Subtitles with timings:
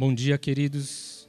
[0.00, 1.28] Bom dia, queridos.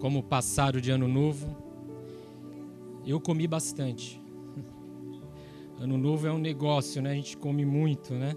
[0.00, 1.54] Como passar o de ano novo?
[3.06, 4.18] Eu comi bastante.
[5.78, 7.10] Ano novo é um negócio, né?
[7.10, 8.34] A gente come muito, né?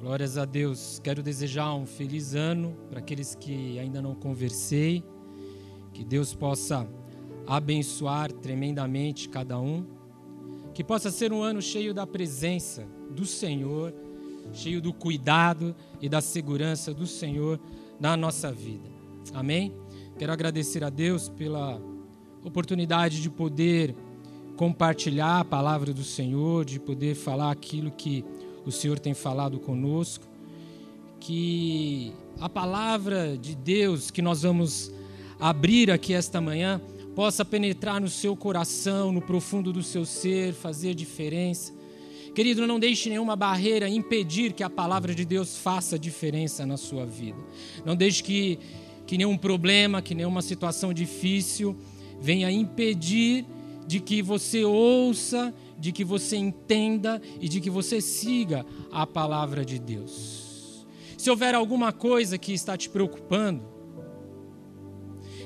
[0.00, 0.98] Glórias a Deus.
[0.98, 5.04] Quero desejar um feliz ano para aqueles que ainda não conversei.
[5.92, 6.84] Que Deus possa
[7.46, 9.86] abençoar tremendamente cada um.
[10.74, 13.94] Que possa ser um ano cheio da presença do Senhor
[14.52, 17.58] cheio do cuidado e da segurança do Senhor
[17.98, 18.90] na nossa vida.
[19.32, 19.72] Amém?
[20.18, 21.80] Quero agradecer a Deus pela
[22.44, 23.94] oportunidade de poder
[24.56, 28.24] compartilhar a palavra do Senhor, de poder falar aquilo que
[28.64, 30.26] o Senhor tem falado conosco.
[31.18, 34.92] Que a palavra de Deus que nós vamos
[35.38, 36.80] abrir aqui esta manhã
[37.14, 41.72] possa penetrar no seu coração, no profundo do seu ser, fazer diferença
[42.34, 47.04] Querido, não deixe nenhuma barreira impedir que a palavra de Deus faça diferença na sua
[47.04, 47.38] vida.
[47.84, 48.58] Não deixe que,
[49.06, 51.76] que nenhum problema, que nenhuma situação difícil
[52.18, 53.44] venha impedir
[53.86, 59.64] de que você ouça, de que você entenda e de que você siga a palavra
[59.64, 60.86] de Deus.
[61.18, 63.62] Se houver alguma coisa que está te preocupando,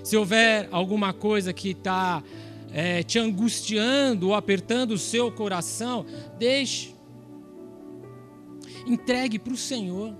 [0.04, 2.22] se houver alguma coisa que está
[2.76, 6.04] é, te angustiando ou apertando o seu coração,
[6.38, 6.94] deixe.
[8.86, 10.14] Entregue para o Senhor.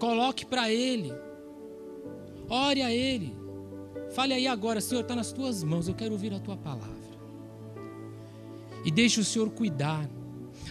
[0.00, 1.12] Coloque para Ele.
[2.48, 3.32] Ore a Ele.
[4.16, 6.90] Fale aí agora, Senhor, está nas tuas mãos, eu quero ouvir a tua palavra.
[8.84, 10.10] E deixe o Senhor cuidar.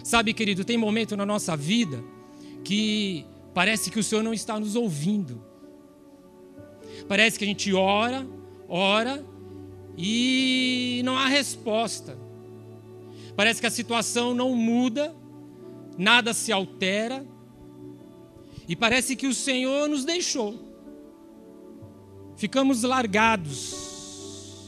[0.03, 2.03] Sabe, querido, tem momento na nossa vida
[2.61, 5.41] que parece que o Senhor não está nos ouvindo.
[7.07, 8.27] Parece que a gente ora,
[8.67, 9.23] ora,
[9.97, 12.17] e não há resposta.
[13.35, 15.13] Parece que a situação não muda,
[15.97, 17.25] nada se altera,
[18.67, 20.63] e parece que o Senhor nos deixou.
[22.35, 24.65] Ficamos largados,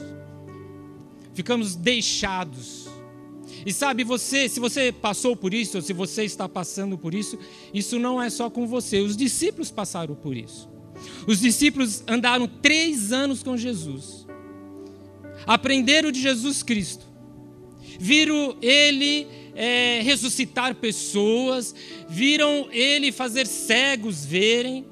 [1.34, 2.86] ficamos deixados.
[3.66, 7.38] E sabe, você, se você passou por isso, ou se você está passando por isso,
[7.74, 9.00] isso não é só com você.
[9.00, 10.68] Os discípulos passaram por isso.
[11.26, 14.27] Os discípulos andaram três anos com Jesus
[15.46, 17.06] aprenderam de Jesus Cristo,
[17.98, 19.26] viram ele
[19.58, 21.74] é, ressuscitar pessoas,
[22.08, 24.86] viram ele fazer cegos verem,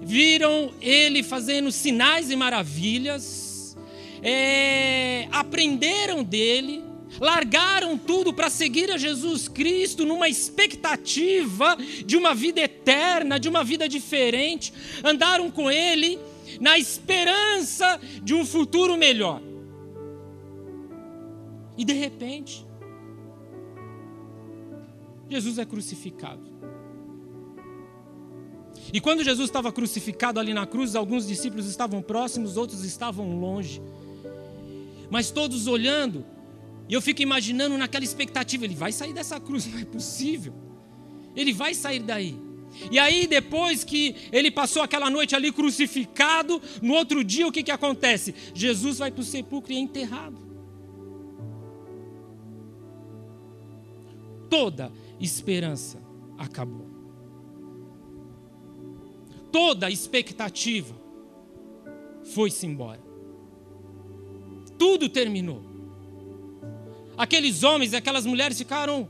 [0.00, 3.76] viram ele fazendo sinais e maravilhas,
[4.22, 6.84] é, aprenderam dele,
[7.20, 13.64] largaram tudo para seguir a Jesus Cristo numa expectativa de uma vida eterna, de uma
[13.64, 16.20] vida diferente, andaram com ele
[16.60, 19.42] na esperança de um futuro melhor.
[21.76, 22.66] E de repente,
[25.28, 26.52] Jesus é crucificado.
[28.92, 33.80] E quando Jesus estava crucificado ali na cruz, alguns discípulos estavam próximos, outros estavam longe.
[35.10, 36.24] Mas todos olhando,
[36.88, 40.52] e eu fico imaginando naquela expectativa: ele vai sair dessa cruz, não é possível.
[41.34, 42.38] Ele vai sair daí.
[42.90, 47.62] E aí, depois que ele passou aquela noite ali crucificado, no outro dia o que,
[47.62, 48.34] que acontece?
[48.54, 50.41] Jesus vai para o sepulcro e é enterrado.
[54.52, 55.98] Toda esperança
[56.36, 56.86] acabou.
[59.50, 60.94] Toda expectativa
[62.22, 63.00] foi-se embora.
[64.78, 65.62] Tudo terminou.
[67.16, 69.08] Aqueles homens e aquelas mulheres ficaram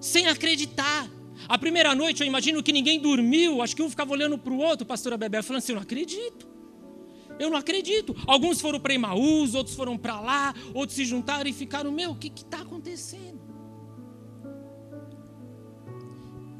[0.00, 1.06] sem acreditar.
[1.46, 4.56] A primeira noite eu imagino que ninguém dormiu, acho que um ficava olhando para o
[4.58, 6.48] outro, pastora Bebé, falando assim: Eu não acredito.
[7.38, 8.16] Eu não acredito.
[8.26, 12.16] Alguns foram para Emaús, outros foram para lá, outros se juntaram e ficaram: Meu, o
[12.16, 13.52] que está acontecendo?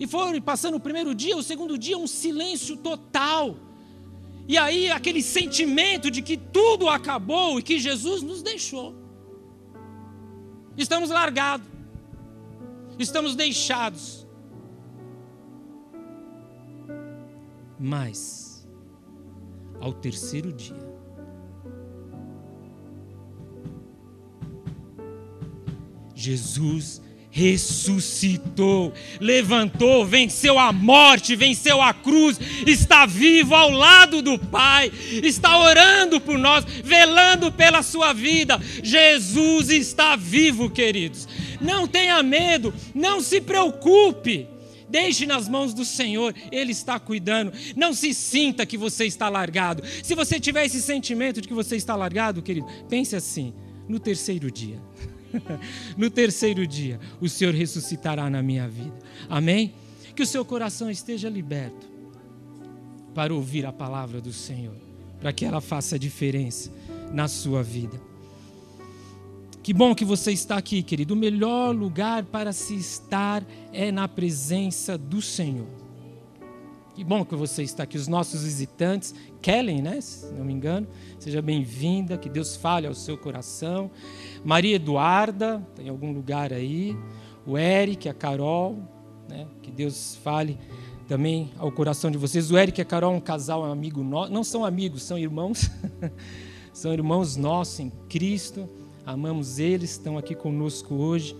[0.02, 3.56] E foram passando o primeiro dia, o segundo dia, um silêncio total.
[4.48, 8.96] E aí aquele sentimento de que tudo acabou e que Jesus nos deixou.
[10.76, 11.68] Estamos largados.
[12.98, 14.26] Estamos deixados.
[17.78, 18.66] Mas,
[19.80, 20.92] ao terceiro dia,
[26.12, 27.01] Jesus
[27.32, 34.92] ressuscitou, levantou, venceu a morte, venceu a cruz, está vivo ao lado do Pai,
[35.22, 38.60] está orando por nós, velando pela sua vida.
[38.82, 41.26] Jesus está vivo, queridos.
[41.58, 44.46] Não tenha medo, não se preocupe.
[44.90, 47.50] Deixe nas mãos do Senhor, Ele está cuidando.
[47.74, 49.82] Não se sinta que você está largado.
[50.02, 53.54] Se você tiver esse sentimento de que você está largado, querido, pense assim:
[53.88, 54.78] no terceiro dia.
[55.96, 58.98] no terceiro dia, o Senhor ressuscitará na minha vida.
[59.28, 59.74] Amém?
[60.14, 61.90] que o seu coração esteja liberto
[63.14, 64.76] para ouvir a palavra do Senhor,
[65.20, 66.70] para que ela faça diferença
[67.12, 68.00] na sua vida.
[69.62, 71.14] Que bom que você está aqui, querido.
[71.14, 75.81] O melhor lugar para se estar é na presença do Senhor.
[76.94, 77.96] Que bom que você está aqui.
[77.96, 80.00] Os nossos visitantes, Kellen, né?
[80.00, 80.86] Se não me engano,
[81.18, 82.18] seja bem-vinda.
[82.18, 83.90] Que Deus fale ao seu coração.
[84.44, 86.96] Maria Eduarda, tem algum lugar aí.
[87.46, 88.78] O Eric, a Carol,
[89.28, 89.46] né?
[89.62, 90.58] Que Deus fale
[91.08, 92.50] também ao coração de vocês.
[92.50, 94.32] O Eric e a Carol, um casal, um amigo nosso.
[94.32, 95.70] Não são amigos, são irmãos.
[96.72, 98.68] são irmãos nossos em Cristo
[99.04, 101.36] amamos eles, estão aqui conosco hoje.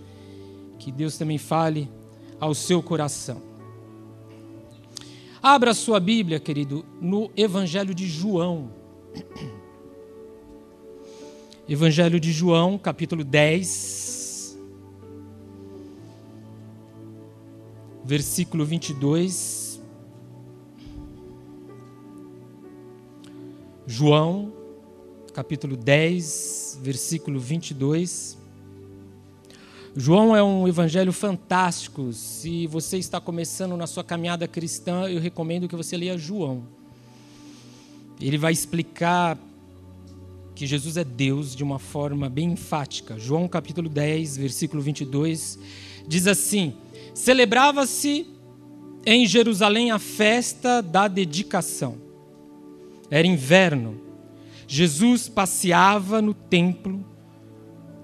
[0.77, 1.89] Que Deus também fale
[2.39, 3.52] ao seu coração.
[5.45, 8.71] Abra sua Bíblia, querido, no Evangelho de João.
[11.67, 14.57] Evangelho de João, capítulo 10,
[18.05, 19.81] versículo 22.
[23.85, 24.53] João
[25.33, 28.37] capítulo 10, versículo 22.
[29.95, 32.11] João é um evangelho fantástico.
[32.13, 36.63] Se você está começando na sua caminhada cristã, eu recomendo que você leia João.
[38.19, 39.37] Ele vai explicar
[40.55, 43.19] que Jesus é Deus de uma forma bem enfática.
[43.19, 45.59] João capítulo 10, versículo 22
[46.07, 46.73] diz assim:
[47.13, 48.27] Celebrava-se
[49.05, 51.97] em Jerusalém a festa da dedicação.
[53.11, 54.03] Era inverno
[54.67, 57.05] Jesus passeava no templo,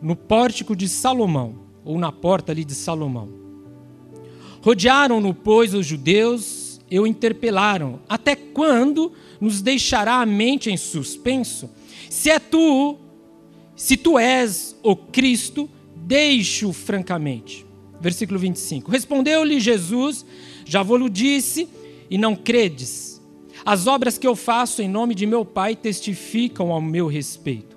[0.01, 1.55] no pórtico de Salomão,
[1.89, 3.27] ou na porta ali de Salomão.
[4.61, 11.67] Rodearam-no, pois, os judeus e o interpelaram: Até quando nos deixará a mente em suspenso?
[12.07, 12.95] Se é tu,
[13.75, 17.65] se tu és o Cristo, deixe-o francamente.
[17.99, 18.91] Versículo 25.
[18.91, 20.23] Respondeu-lhe Jesus:
[20.65, 21.67] Já vou-lo disse,
[22.07, 23.19] e não credes.
[23.65, 27.75] As obras que eu faço em nome de meu Pai testificam ao meu respeito.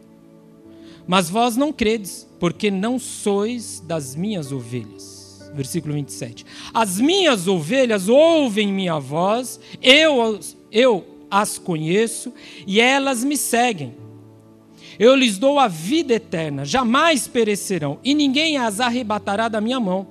[1.06, 5.48] Mas vós não credes, porque não sois das minhas ovelhas.
[5.54, 6.44] Versículo 27.
[6.74, 10.40] As minhas ovelhas ouvem minha voz, eu,
[10.72, 12.34] eu as conheço
[12.66, 13.94] e elas me seguem.
[14.98, 20.08] Eu lhes dou a vida eterna, jamais perecerão, e ninguém as arrebatará da minha mão.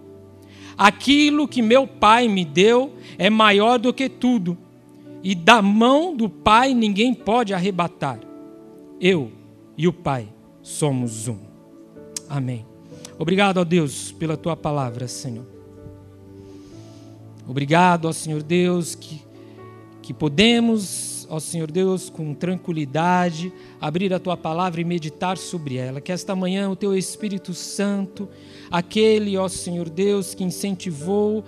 [0.77, 4.57] Aquilo que meu Pai me deu é maior do que tudo
[5.22, 8.22] e da mão do Pai ninguém pode arrebatar.
[9.01, 9.34] Eu
[9.77, 10.30] e o Pai
[10.62, 11.50] somos um.
[12.31, 12.66] Amém.
[13.19, 15.45] Obrigado, ó Deus, pela tua palavra, Senhor.
[17.45, 19.22] Obrigado, ó Senhor Deus, que,
[20.01, 23.51] que podemos, ó Senhor Deus, com tranquilidade,
[23.81, 26.00] abrir a tua palavra e meditar sobre ela.
[26.00, 28.30] Que esta manhã o teu Espírito Santo,
[28.72, 31.44] aquele, ó Senhor Deus, que incentivou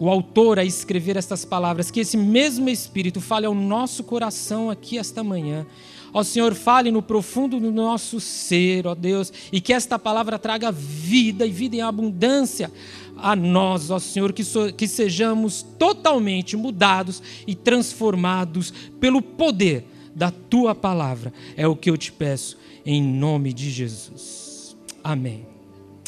[0.00, 4.96] o autor a escrever estas palavras, que esse mesmo Espírito fale ao nosso coração aqui
[4.96, 5.66] esta manhã.
[6.10, 10.72] Ó Senhor, fale no profundo do nosso ser, ó Deus, e que esta palavra traga
[10.72, 12.72] vida e vida em abundância
[13.14, 19.84] a nós, ó Senhor, que, so, que sejamos totalmente mudados e transformados pelo poder
[20.16, 21.30] da tua palavra.
[21.58, 22.56] É o que eu te peço,
[22.86, 24.74] em nome de Jesus.
[25.04, 25.46] Amém.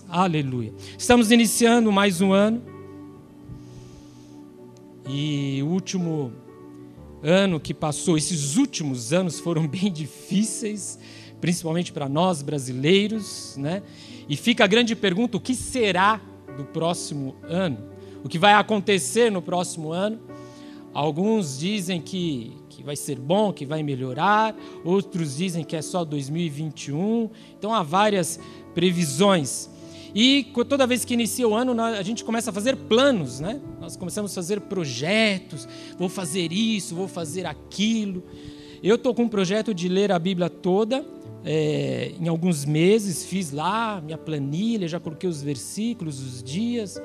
[0.09, 0.73] Aleluia.
[0.97, 2.72] Estamos iniciando mais um ano
[5.09, 6.33] e o último
[7.23, 10.99] ano que passou, esses últimos anos foram bem difíceis,
[11.41, 13.83] principalmente para nós brasileiros, né?
[14.29, 16.21] E fica a grande pergunta: o que será
[16.57, 17.79] do próximo ano?
[18.25, 20.21] O que vai acontecer no próximo ano?
[20.95, 24.55] Alguns dizem que, que vai ser bom, que vai melhorar,
[24.85, 27.31] outros dizem que é só 2021.
[27.59, 28.39] Então há várias
[28.75, 29.71] previsões.
[30.15, 33.61] E toda vez que inicia o ano, a gente começa a fazer planos, né?
[33.81, 35.67] Nós começamos a fazer projetos,
[35.99, 38.23] vou fazer isso, vou fazer aquilo.
[38.83, 41.05] Eu estou com um projeto de ler a Bíblia toda,
[41.45, 47.01] é, em alguns meses, fiz lá minha planilha, já coloquei os versículos, os dias.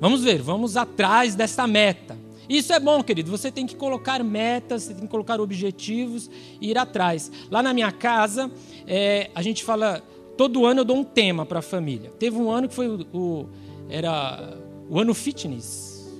[0.00, 2.16] Vamos ver, vamos atrás dessa meta.
[2.48, 3.30] Isso é bom, querido.
[3.30, 7.30] Você tem que colocar metas, você tem que colocar objetivos e ir atrás.
[7.50, 8.50] Lá na minha casa,
[8.86, 10.02] é, a gente fala
[10.42, 12.10] todo ano eu dou um tema para a família.
[12.18, 13.48] Teve um ano que foi o, o,
[13.88, 14.58] era
[14.90, 16.12] o ano fitness.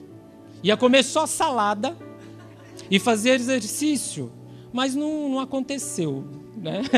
[0.62, 1.96] Ia comer só salada
[2.88, 4.30] e fazer exercício,
[4.72, 6.24] mas não, não aconteceu.
[6.56, 6.82] Né?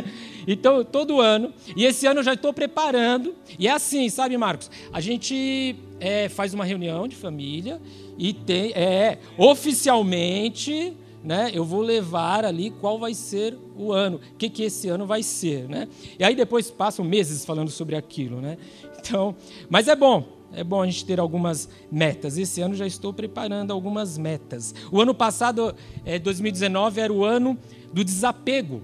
[0.47, 4.71] Então, todo ano, e esse ano eu já estou preparando, e é assim, sabe, Marcos?
[4.93, 7.81] A gente é, faz uma reunião de família
[8.19, 14.37] e tem, é, oficialmente né, eu vou levar ali qual vai ser o ano, o
[14.37, 15.66] que, que esse ano vai ser.
[15.69, 15.88] Né?
[16.19, 18.40] E aí depois passam meses falando sobre aquilo.
[18.40, 18.59] Né?
[19.00, 19.35] Então,
[19.71, 22.37] mas é bom, é bom a gente ter algumas metas.
[22.37, 24.75] Esse ano já estou preparando algumas metas.
[24.93, 27.59] O ano passado, é, 2019, era o ano
[27.90, 28.83] do desapego.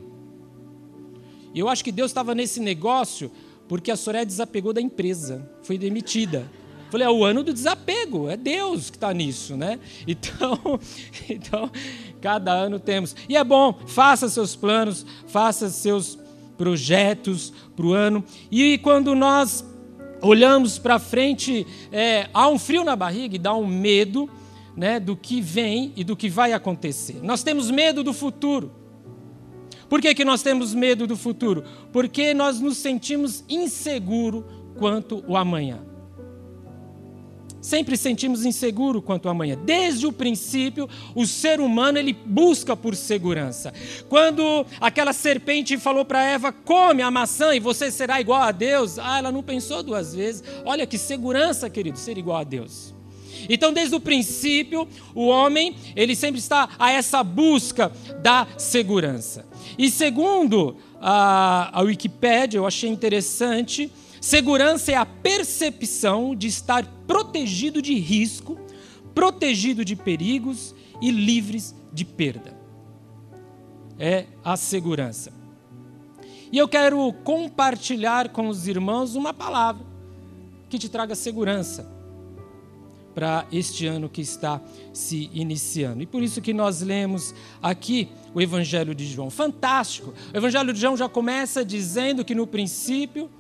[1.53, 3.31] E eu acho que Deus estava nesse negócio
[3.69, 6.51] porque a Soraya desapegou da empresa, foi demitida.
[6.91, 9.79] Falei, é o ano do desapego, é Deus que está nisso, né?
[10.09, 10.59] Então,
[11.31, 11.71] então,
[12.21, 13.15] cada ano temos.
[13.29, 16.19] E é bom, faça seus planos, faça seus
[16.57, 18.23] projetos para o ano.
[18.51, 19.65] E quando nós
[20.23, 24.29] olhamos para frente, é, há um frio na barriga e dá um medo
[24.77, 27.21] né, do que vem e do que vai acontecer.
[27.23, 28.73] Nós temos medo do futuro.
[29.89, 31.65] Por que, que nós temos medo do futuro?
[31.93, 34.45] Porque nós nos sentimos inseguros
[34.79, 35.90] quanto o amanhã.
[37.61, 39.57] Sempre sentimos inseguro quanto ao amanhã.
[39.65, 43.73] Desde o princípio, o ser humano ele busca por segurança.
[44.09, 48.99] Quando aquela serpente falou para Eva: "Come a maçã e você será igual a Deus",
[48.99, 50.43] ah, ela não pensou duas vezes.
[50.65, 52.95] Olha que segurança, querido, ser igual a Deus.
[53.49, 59.47] Então, desde o princípio, o homem ele sempre está a essa busca da segurança.
[59.79, 63.91] E segundo a, a Wikipédia, eu achei interessante
[64.21, 68.59] Segurança é a percepção de estar protegido de risco,
[69.15, 72.59] protegido de perigos e livres de perda.
[73.99, 75.33] É a segurança.
[76.53, 79.87] E eu quero compartilhar com os irmãos uma palavra
[80.69, 81.91] que te traga segurança
[83.15, 84.61] para este ano que está
[84.93, 86.03] se iniciando.
[86.03, 89.31] E por isso que nós lemos aqui o Evangelho de João.
[89.31, 90.15] Fantástico!
[90.33, 93.31] O Evangelho de João já começa dizendo que no princípio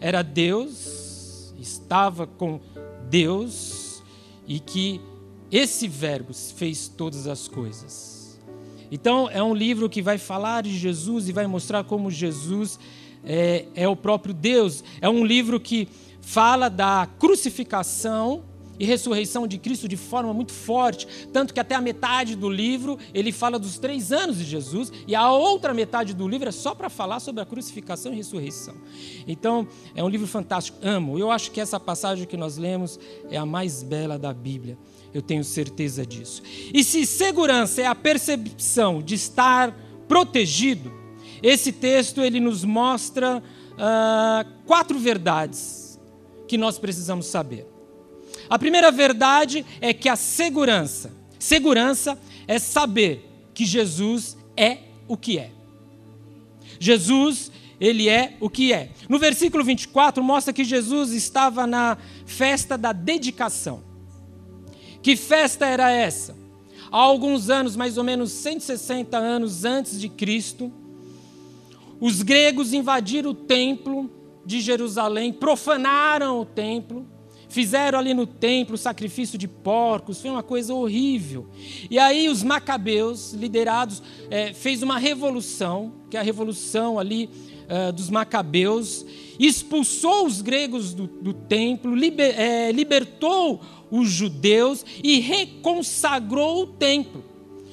[0.00, 2.60] era Deus, estava com
[3.08, 4.02] Deus
[4.46, 5.00] e que
[5.50, 8.40] esse Verbo fez todas as coisas.
[8.90, 12.78] Então, é um livro que vai falar de Jesus e vai mostrar como Jesus
[13.24, 14.82] é, é o próprio Deus.
[15.00, 15.86] É um livro que
[16.20, 18.42] fala da crucificação
[18.80, 22.98] e ressurreição de Cristo de forma muito forte, tanto que até a metade do livro
[23.12, 26.74] ele fala dos três anos de Jesus, e a outra metade do livro é só
[26.74, 28.74] para falar sobre a crucificação e ressurreição.
[29.28, 31.18] Então, é um livro fantástico, amo.
[31.18, 32.98] Eu acho que essa passagem que nós lemos
[33.30, 34.78] é a mais bela da Bíblia.
[35.12, 36.42] Eu tenho certeza disso.
[36.72, 39.76] E se segurança é a percepção de estar
[40.08, 40.90] protegido,
[41.42, 43.42] esse texto ele nos mostra
[43.74, 46.00] uh, quatro verdades
[46.48, 47.69] que nós precisamos saber.
[48.50, 55.38] A primeira verdade é que a segurança, segurança é saber que Jesus é o que
[55.38, 55.52] é.
[56.80, 58.90] Jesus, ele é o que é.
[59.08, 63.84] No versículo 24 mostra que Jesus estava na festa da dedicação.
[65.00, 66.36] Que festa era essa?
[66.90, 70.72] Há alguns anos, mais ou menos 160 anos antes de Cristo,
[72.00, 74.10] os gregos invadiram o templo
[74.44, 77.06] de Jerusalém, profanaram o templo
[77.50, 81.48] Fizeram ali no templo sacrifício de porcos, foi uma coisa horrível.
[81.90, 87.28] E aí os macabeus, liderados, é, fez uma revolução, que é a revolução ali
[87.68, 89.04] é, dos macabeus,
[89.36, 97.24] expulsou os gregos do, do templo, liber, é, libertou os judeus e reconsagrou o templo.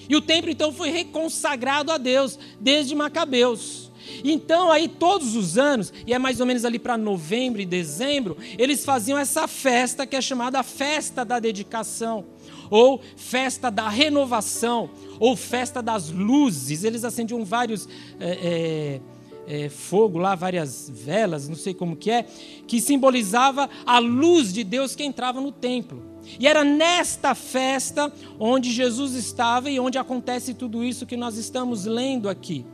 [0.10, 3.87] E o templo então foi reconsagrado a Deus desde Macabeus.
[4.24, 8.38] Então, aí todos os anos, e é mais ou menos ali para novembro e dezembro,
[8.58, 12.26] eles faziam essa festa que é chamada Festa da Dedicação,
[12.70, 16.84] ou Festa da Renovação, ou Festa das Luzes.
[16.84, 17.88] Eles acendiam vários.
[18.20, 19.02] É, é,
[19.50, 22.26] é, fogo lá, várias velas, não sei como que é,
[22.68, 26.04] que simbolizava a luz de Deus que entrava no templo.
[26.38, 31.86] E era nesta festa onde Jesus estava e onde acontece tudo isso que nós estamos
[31.86, 32.66] lendo aqui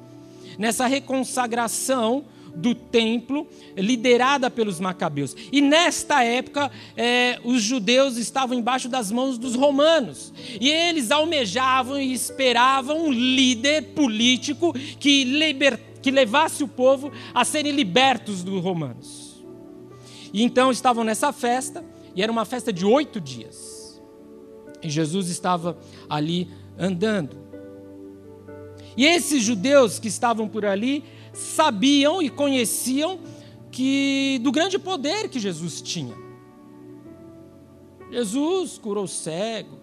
[0.58, 5.36] nessa reconsagração do templo, liderada pelos macabeus.
[5.52, 10.34] E nesta época, é, os judeus estavam embaixo das mãos dos romanos.
[10.60, 17.44] E eles almejavam e esperavam um líder político que, liber, que levasse o povo a
[17.44, 19.44] serem libertos dos romanos.
[20.32, 21.84] E então estavam nessa festa,
[22.16, 24.02] e era uma festa de oito dias.
[24.82, 25.78] E Jesus estava
[26.10, 27.38] ali andando.
[28.96, 33.20] E esses judeus que estavam por ali sabiam e conheciam
[33.72, 36.16] que do grande poder que Jesus tinha.
[38.12, 39.80] Jesus curou cego,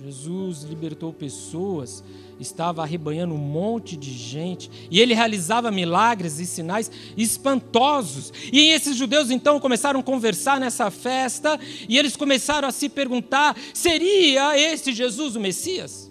[0.00, 2.04] Jesus libertou pessoas,
[2.38, 8.32] estava arrebanhando um monte de gente, e ele realizava milagres e sinais espantosos.
[8.52, 13.56] E esses judeus então começaram a conversar nessa festa, e eles começaram a se perguntar:
[13.74, 16.05] seria este Jesus o Messias?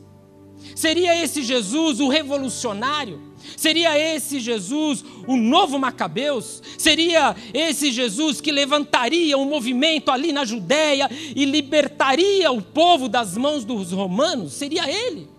[0.76, 3.22] Seria esse Jesus o revolucionário?
[3.56, 6.62] Seria esse Jesus o novo Macabeus?
[6.78, 13.38] Seria esse Jesus que levantaria um movimento ali na Judéia e libertaria o povo das
[13.38, 14.54] mãos dos romanos?
[14.54, 15.30] Seria ele?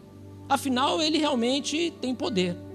[0.48, 2.65] Afinal, ele realmente tem poder.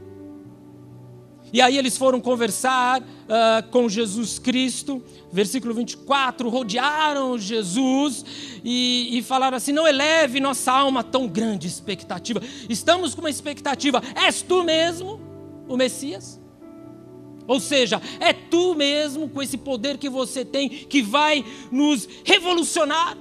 [1.54, 8.24] E aí eles foram conversar uh, com Jesus Cristo, versículo 24, rodearam Jesus
[8.64, 12.42] e, e falaram assim: Não eleve nossa alma tão grande expectativa.
[12.70, 15.20] Estamos com uma expectativa, és tu mesmo
[15.68, 16.40] o Messias?
[17.48, 23.18] Ou seja, é tu mesmo, com esse poder que você tem, que vai nos revolucionar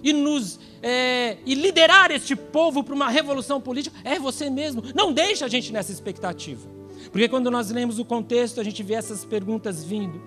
[0.00, 3.96] e nos é, e liderar este povo para uma revolução política.
[4.04, 4.82] É você mesmo.
[4.94, 6.83] Não deixa a gente nessa expectativa.
[7.14, 10.20] Porque quando nós lemos o contexto, a gente vê essas perguntas vindo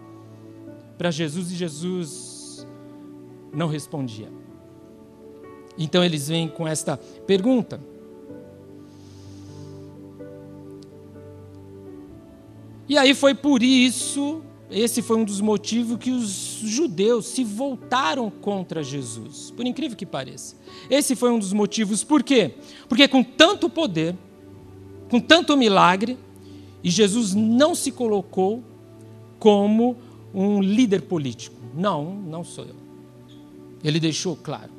[0.97, 2.65] para Jesus e Jesus
[3.53, 4.31] não respondia.
[5.77, 7.81] Então eles vêm com esta pergunta.
[12.87, 14.41] E aí foi por isso,
[14.71, 19.51] esse foi um dos motivos que os judeus se voltaram contra Jesus.
[19.51, 20.55] Por incrível que pareça.
[20.89, 22.05] Esse foi um dos motivos.
[22.05, 22.53] Por quê?
[22.87, 24.15] Porque com tanto poder,
[25.09, 26.17] com tanto milagre,
[26.87, 28.63] e Jesus não se colocou
[29.39, 29.97] como
[30.33, 31.57] um líder político.
[31.75, 32.75] Não, não sou eu.
[33.83, 34.71] Ele deixou claro.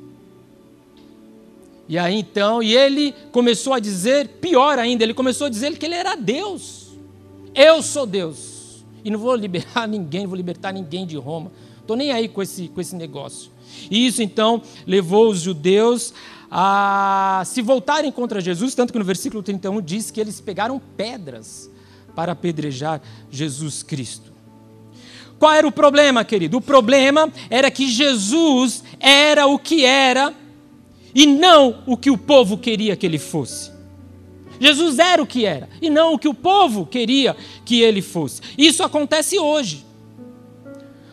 [1.87, 5.85] E aí então, e ele começou a dizer, pior ainda, ele começou a dizer que
[5.85, 6.87] ele era Deus.
[7.53, 8.83] Eu sou Deus.
[9.05, 11.51] E não vou liberar ninguém, vou libertar ninguém de Roma.
[11.79, 13.51] Estou nem aí com esse, com esse negócio.
[13.91, 16.11] E isso então levou os judeus
[16.49, 21.68] a se voltarem contra Jesus, tanto que no versículo 31 diz que eles pegaram pedras
[22.19, 24.33] para apedrejar Jesus Cristo.
[25.39, 26.57] Qual era o problema, querido?
[26.57, 30.33] O problema era que Jesus era o que era
[31.15, 33.71] e não o que o povo queria que ele fosse.
[34.59, 38.41] Jesus era o que era e não o que o povo queria que ele fosse.
[38.57, 39.85] Isso acontece hoje.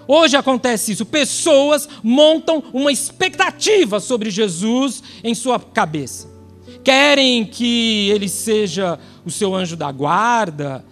[0.08, 1.06] Hoje acontece isso.
[1.06, 6.28] Pessoas montam uma expectativa sobre Jesus em sua cabeça.
[6.82, 10.84] Querem que ele seja o seu anjo da guarda,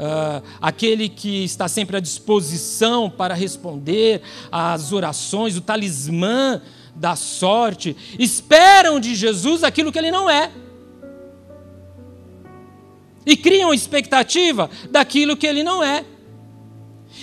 [0.00, 6.62] uh, aquele que está sempre à disposição para responder às orações, o talismã
[6.96, 10.50] da sorte, esperam de Jesus aquilo que ele não é.
[13.26, 16.04] E criam expectativa daquilo que ele não é.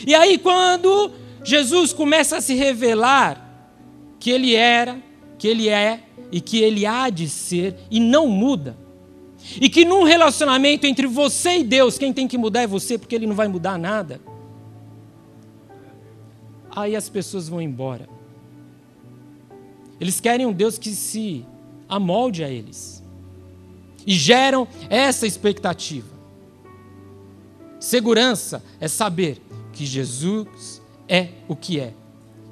[0.05, 1.11] E aí, quando
[1.43, 3.43] Jesus começa a se revelar
[4.19, 5.01] que ele era,
[5.39, 8.77] que ele é e que ele há de ser e não muda,
[9.59, 13.15] e que num relacionamento entre você e Deus, quem tem que mudar é você, porque
[13.15, 14.19] Ele não vai mudar nada.
[16.75, 18.07] Aí as pessoas vão embora.
[19.99, 21.45] Eles querem um Deus que se
[21.89, 23.03] amolde a eles.
[24.05, 26.15] E geram essa expectativa.
[27.79, 29.41] Segurança é saber
[29.73, 31.93] que Jesus é o que é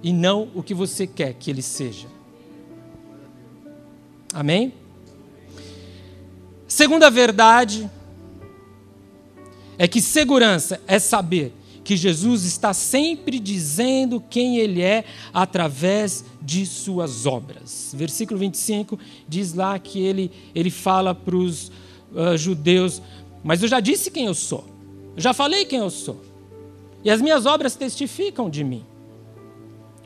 [0.02, 2.08] e não o que você quer que ele seja.
[4.34, 4.74] Amém?
[6.76, 7.90] Segunda verdade
[9.78, 11.54] é que segurança é saber
[11.86, 17.96] que Jesus está sempre dizendo quem Ele é através de suas obras.
[17.96, 21.72] Versículo 25 diz lá que ele, ele fala para os
[22.12, 23.02] uh, judeus:
[23.42, 24.66] Mas eu já disse quem eu sou,
[25.16, 26.22] eu já falei quem eu sou,
[27.06, 28.84] e as minhas obras testificam de mim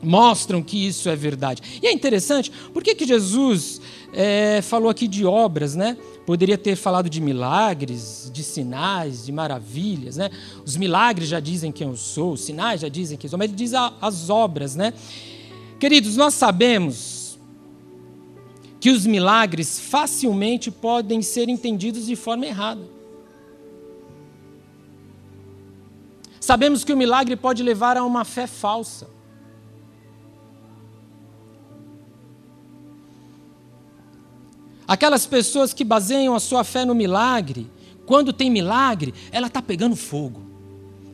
[0.02, 1.80] mostram que isso é verdade.
[1.82, 3.79] E é interessante, por que, que Jesus
[4.12, 5.96] é, falou aqui de obras, né?
[6.26, 10.30] Poderia ter falado de milagres, de sinais, de maravilhas, né?
[10.64, 13.48] Os milagres já dizem quem eu sou, os sinais já dizem quem eu sou, mas
[13.48, 14.92] ele diz as obras, né?
[15.78, 17.38] Queridos, nós sabemos
[18.80, 22.82] que os milagres facilmente podem ser entendidos de forma errada.
[26.40, 29.08] Sabemos que o milagre pode levar a uma fé falsa.
[34.90, 37.70] Aquelas pessoas que baseiam a sua fé no milagre,
[38.04, 40.42] quando tem milagre, ela está pegando fogo.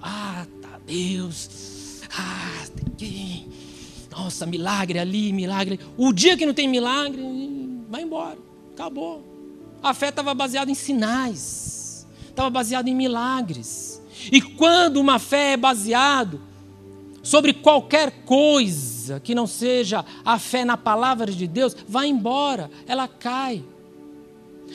[0.00, 2.00] Ah, tá Deus.
[2.10, 2.64] Ah,
[2.96, 3.46] tem
[4.10, 5.78] Nossa, milagre ali, milagre.
[5.94, 7.20] O dia que não tem milagre,
[7.90, 8.38] vai embora.
[8.72, 9.22] Acabou.
[9.82, 14.00] A fé estava baseada em sinais, estava baseada em milagres.
[14.32, 16.40] E quando uma fé é baseada
[17.22, 18.24] sobre qualquer
[19.06, 23.62] coisa que não seja a fé na palavra de Deus, vai embora, ela cai.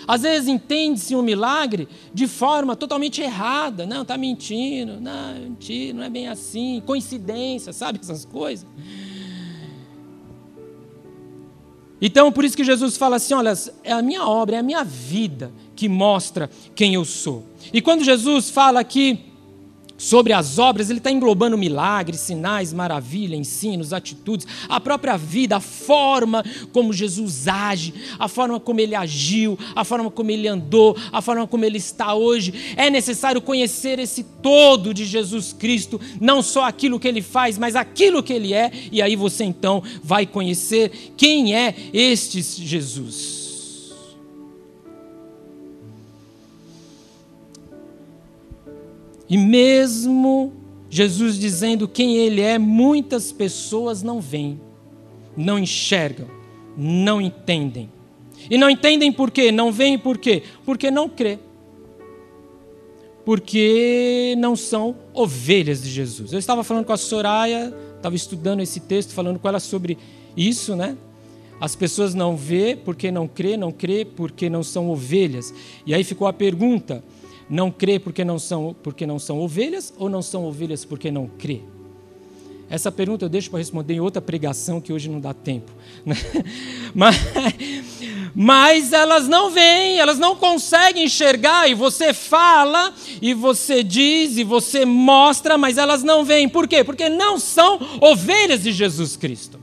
[0.07, 3.85] Às vezes entende-se um milagre de forma totalmente errada.
[3.85, 5.01] Não, está mentindo.
[5.01, 6.81] Não, mentira, não é bem assim.
[6.85, 8.65] Coincidência, sabe essas coisas?
[12.01, 14.83] Então, por isso que Jesus fala assim: olha, é a minha obra, é a minha
[14.83, 17.43] vida que mostra quem eu sou.
[17.73, 19.30] E quando Jesus fala aqui
[20.01, 25.59] sobre as obras, ele está englobando milagres, sinais, maravilha, ensinos, atitudes, a própria vida, a
[25.59, 31.21] forma como Jesus age, a forma como ele agiu, a forma como ele andou, a
[31.21, 32.73] forma como ele está hoje.
[32.75, 37.75] É necessário conhecer esse todo de Jesus Cristo, não só aquilo que ele faz, mas
[37.75, 43.40] aquilo que ele é, e aí você então vai conhecer quem é este Jesus.
[49.31, 50.51] E mesmo
[50.89, 54.59] Jesus dizendo quem Ele é, muitas pessoas não veem,
[55.37, 56.27] não enxergam,
[56.75, 57.89] não entendem.
[58.49, 59.49] E não entendem por quê?
[59.49, 60.43] Não veem por quê?
[60.65, 61.39] Porque não crê.
[63.23, 66.33] Porque não são ovelhas de Jesus.
[66.33, 69.97] Eu estava falando com a Soraya, estava estudando esse texto, falando com ela sobre
[70.35, 70.97] isso, né?
[71.57, 75.53] As pessoas não vê porque não crê, não crê porque não são ovelhas.
[75.85, 77.01] E aí ficou a pergunta:
[77.51, 81.27] não crê porque não são, porque não são ovelhas ou não são ovelhas porque não
[81.27, 81.59] crê?
[82.69, 85.69] Essa pergunta eu deixo para responder em outra pregação que hoje não dá tempo.
[86.05, 86.15] Né?
[86.95, 87.15] Mas,
[88.35, 94.43] mas elas não veem, elas não conseguem enxergar, e você fala, e você diz, e
[94.43, 96.49] você mostra, mas elas não veem.
[96.49, 96.83] Por quê?
[96.83, 99.57] Porque não são ovelhas de Jesus Cristo.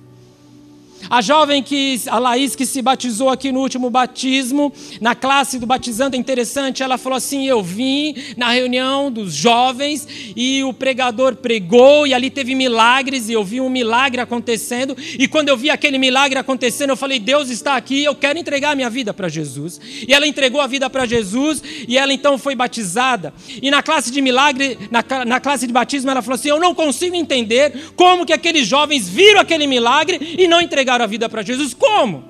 [1.11, 5.67] A jovem que, a Laís, que se batizou aqui no último batismo, na classe do
[5.67, 11.37] batizando, é interessante, ela falou assim: Eu vim na reunião dos jovens e o pregador
[11.37, 14.97] pregou e ali teve milagres e eu vi um milagre acontecendo.
[15.19, 18.73] E quando eu vi aquele milagre acontecendo, eu falei: Deus está aqui, eu quero entregar
[18.73, 19.81] a minha vida para Jesus.
[20.07, 23.33] E ela entregou a vida para Jesus e ela então foi batizada.
[23.63, 26.75] E na classe de milagre, na, na classe de batismo, ela falou assim: Eu não
[26.75, 31.43] consigo entender como que aqueles jovens viram aquele milagre e não entregaram a vida para
[31.43, 31.75] Jesus.
[31.75, 32.25] Como?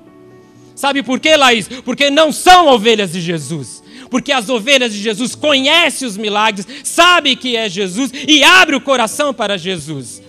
[0.74, 1.68] Sabe por quê, Laís?
[1.84, 3.82] Porque não são ovelhas de Jesus.
[4.10, 8.80] Porque as ovelhas de Jesus conhecem os milagres, sabe que é Jesus e abre o
[8.80, 10.22] coração para Jesus.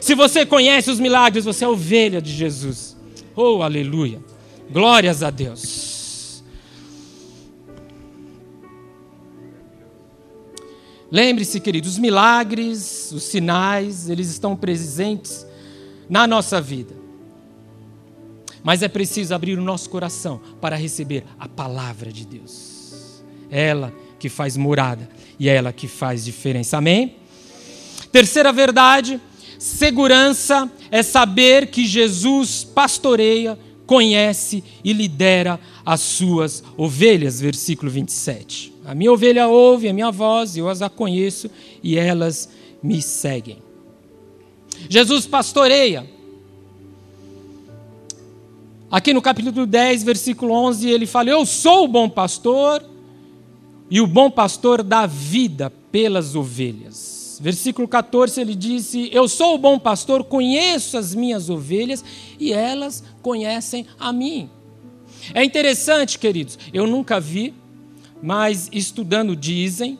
[0.00, 2.96] Se você conhece os milagres, você é ovelha de Jesus.
[3.36, 4.20] Oh, aleluia.
[4.70, 6.42] Glórias a Deus.
[11.10, 15.46] Lembre-se, queridos, os milagres, os sinais, eles estão presentes
[16.08, 17.01] na nossa vida.
[18.62, 23.22] Mas é preciso abrir o nosso coração para receber a palavra de Deus.
[23.50, 26.78] Ela que faz morada e é ela que faz diferença.
[26.78, 27.16] Amém?
[28.12, 29.20] Terceira verdade,
[29.58, 37.40] segurança é saber que Jesus pastoreia, conhece e lidera as suas ovelhas.
[37.40, 38.72] Versículo 27.
[38.84, 41.50] A minha ovelha ouve a minha voz, eu as a conheço
[41.82, 42.48] e elas
[42.82, 43.58] me seguem.
[44.88, 46.08] Jesus pastoreia
[48.92, 52.84] Aqui no capítulo 10, versículo 11, ele fala: Eu sou o bom pastor,
[53.90, 57.38] e o bom pastor dá vida pelas ovelhas.
[57.40, 62.04] Versículo 14, ele disse: Eu sou o bom pastor, conheço as minhas ovelhas,
[62.38, 64.50] e elas conhecem a mim.
[65.32, 67.54] É interessante, queridos, eu nunca vi,
[68.22, 69.98] mas estudando dizem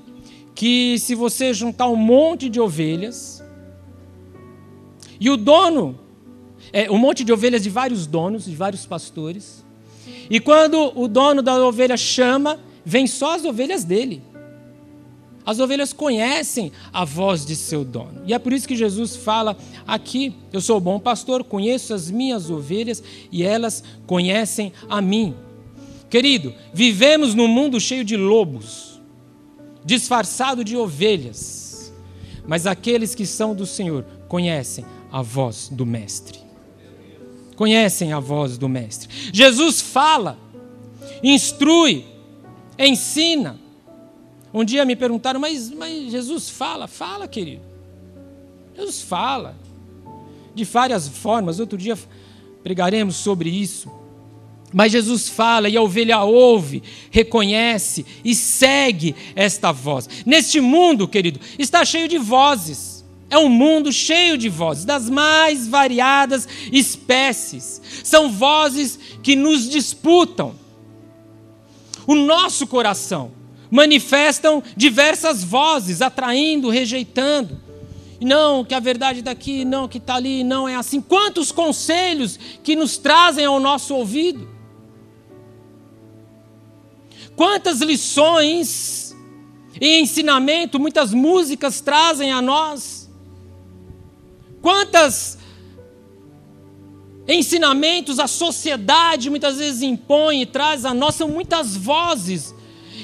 [0.55, 3.43] que se você juntar um monte de ovelhas,
[5.19, 6.02] e o dono
[6.73, 9.63] é, um monte de ovelhas de vários donos, de vários pastores.
[10.31, 14.23] E quando o dono da ovelha chama, vem só as ovelhas dele.
[15.45, 18.23] As ovelhas conhecem a voz de seu dono.
[18.27, 19.57] E é por isso que Jesus fala
[19.87, 25.35] aqui: Eu sou bom pastor, conheço as minhas ovelhas e elas conhecem a mim.
[26.09, 29.01] Querido, vivemos num mundo cheio de lobos,
[29.85, 31.93] disfarçado de ovelhas.
[32.47, 36.42] Mas aqueles que são do Senhor conhecem a voz do Mestre
[37.63, 39.09] conhecem a voz do Mestre.
[39.33, 40.37] Jesus fala,
[41.23, 42.05] instrui,
[42.77, 43.57] ensina.
[44.53, 46.89] Um dia me perguntaram, mas, mas Jesus fala?
[46.89, 47.63] Fala, querido.
[48.77, 49.57] Jesus fala.
[50.53, 51.61] De várias formas.
[51.61, 51.97] Outro dia
[52.65, 53.89] pregaremos sobre isso.
[54.73, 60.09] Mas Jesus fala e a ovelha ouve, reconhece e segue esta voz.
[60.27, 62.92] Neste mundo, querido, está cheio de vozes.
[63.33, 67.81] É um mundo cheio de vozes, das mais variadas espécies.
[68.05, 70.55] São vozes que nos disputam.
[72.07, 73.33] O nosso coração
[73.71, 77.59] manifestam diversas vozes, atraindo, rejeitando.
[78.21, 81.01] Não, que a verdade daqui, não, que está ali, não é assim.
[81.01, 84.47] Quantos conselhos que nos trazem ao nosso ouvido?
[87.35, 89.17] Quantas lições
[89.81, 93.02] e ensinamento, muitas músicas trazem a nós.
[94.63, 95.37] Quantas
[97.27, 102.55] ensinamentos a sociedade muitas vezes impõe e traz a nós são muitas vozes.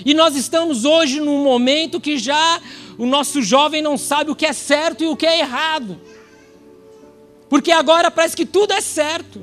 [0.05, 2.61] E nós estamos hoje num momento que já
[2.97, 6.01] o nosso jovem não sabe o que é certo e o que é errado.
[7.49, 9.43] Porque agora parece que tudo é certo.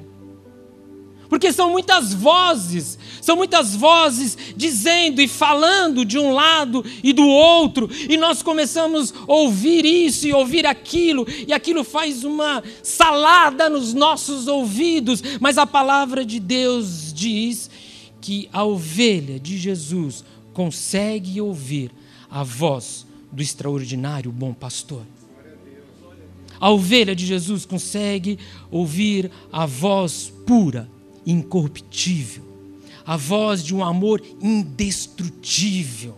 [1.28, 7.28] Porque são muitas vozes, são muitas vozes dizendo e falando de um lado e do
[7.28, 13.68] outro, e nós começamos a ouvir isso e ouvir aquilo, e aquilo faz uma salada
[13.68, 17.68] nos nossos ouvidos, mas a palavra de Deus diz
[18.22, 21.92] que a ovelha de Jesus consegue ouvir
[22.30, 25.02] a voz do extraordinário bom pastor.
[26.60, 28.38] A ovelha de Jesus consegue
[28.70, 30.88] ouvir a voz pura,
[31.26, 32.55] incorruptível,
[33.06, 36.18] a voz de um amor indestrutível,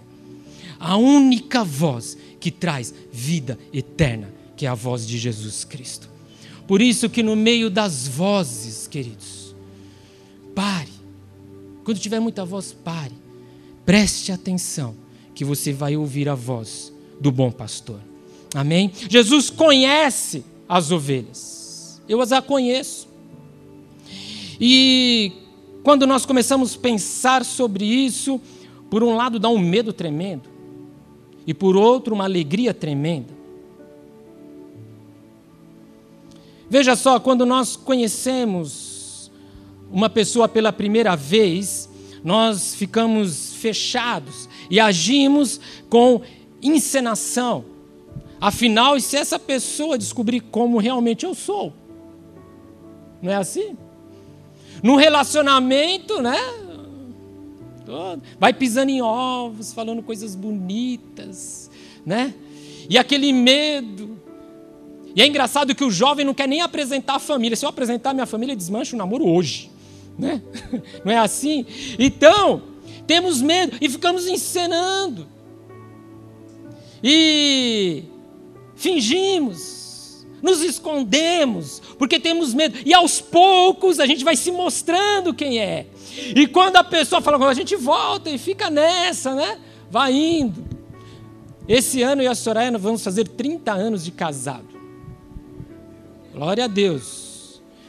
[0.80, 6.10] a única voz que traz vida eterna, que é a voz de Jesus Cristo.
[6.67, 9.56] Por isso que no meio das vozes, queridos,
[10.54, 10.91] pare.
[11.84, 13.13] Quando tiver muita voz, pare.
[13.86, 14.95] Preste atenção,
[15.34, 18.02] que você vai ouvir a voz do bom pastor.
[18.54, 18.91] Amém?
[19.10, 22.02] Jesus conhece as ovelhas.
[22.08, 23.08] Eu as conheço.
[24.60, 25.32] E
[25.88, 28.41] quando nós começamos a pensar sobre isso,
[28.89, 30.50] por um lado dá um medo tremendo,
[31.45, 33.34] e por outro uma alegria tremenda.
[36.69, 39.32] Veja só, quando nós conhecemos
[39.89, 41.89] uma pessoa pela primeira vez,
[42.21, 45.58] nós ficamos fechados e agimos
[45.89, 46.19] com
[46.62, 47.63] encenação.
[48.41, 51.71] Afinal, e se essa pessoa descobrir como realmente eu sou?
[53.21, 53.78] Não é assim?
[54.84, 56.38] Num relacionamento, né?
[58.40, 61.70] Vai pisando em ovos, falando coisas bonitas,
[62.06, 62.34] né?
[62.90, 64.20] E aquele medo.
[65.16, 67.56] E é engraçado que o jovem não quer nem apresentar a família.
[67.56, 69.72] Se eu apresentar a minha família, desmancha o namoro hoje,
[70.18, 70.42] né?
[71.04, 71.66] Não é assim?
[71.98, 72.62] Então,
[73.08, 75.28] temos medo e ficamos encenando.
[77.04, 78.04] E
[78.76, 79.87] fingimos,
[80.41, 82.78] nos escondemos, porque temos medo.
[82.86, 85.88] E aos poucos a gente vai se mostrando quem é.
[86.36, 89.60] E quando a pessoa fala, a gente volta e fica nessa, né?
[89.89, 90.65] Vai indo.
[91.67, 94.67] Esse ano eu e a Soraya vamos fazer 30 anos de casado.
[96.34, 97.28] Glória a Deus.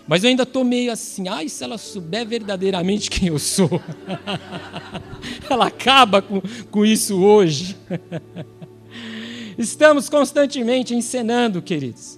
[0.07, 3.69] Mas eu ainda estou meio assim, ai, se ela souber verdadeiramente quem eu sou.
[5.51, 7.77] ela acaba com, com isso hoje.
[9.59, 12.18] Estamos constantemente encenando, queridos.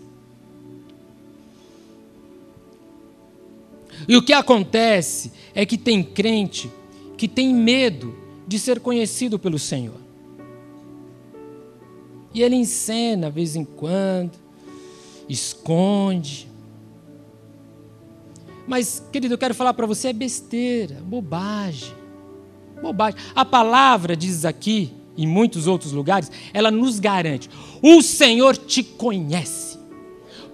[4.09, 6.71] E o que acontece é que tem crente
[7.21, 8.15] que tem medo
[8.49, 10.01] de ser conhecido pelo Senhor.
[12.33, 14.33] E ele encena de vez em quando,
[15.29, 16.49] esconde.
[18.67, 21.93] Mas, querido, eu quero falar para você: é besteira, bobagem.
[22.81, 23.21] Bobagem.
[23.35, 27.51] A palavra diz aqui em muitos outros lugares, ela nos garante:
[27.83, 29.70] o Senhor te conhece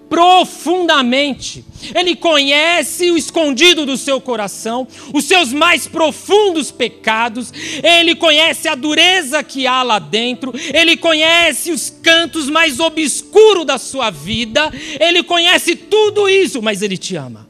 [0.09, 1.63] profundamente.
[1.93, 8.75] Ele conhece o escondido do seu coração, os seus mais profundos pecados, ele conhece a
[8.75, 15.23] dureza que há lá dentro, ele conhece os cantos mais obscuros da sua vida, ele
[15.23, 17.47] conhece tudo isso, mas ele te ama.